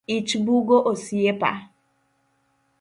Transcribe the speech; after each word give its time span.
Ich 0.15 0.31
bugo 0.45 0.77
osiepa 0.91 1.51